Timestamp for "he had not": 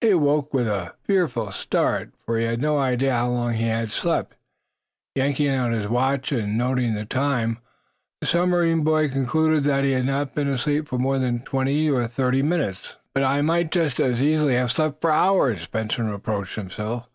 9.84-10.34